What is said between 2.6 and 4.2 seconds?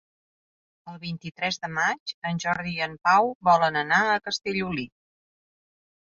i en Pau volen anar a